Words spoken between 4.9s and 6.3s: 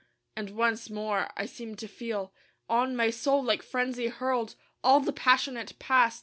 the passionate past.